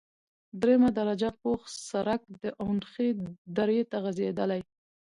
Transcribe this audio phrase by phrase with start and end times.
[0.61, 3.07] دریمه درجه پوخ سرک د اونخې
[3.57, 4.61] درې ته غزیدلی،